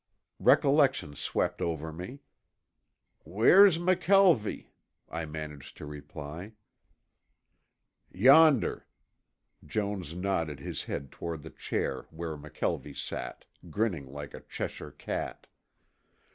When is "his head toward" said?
10.59-11.43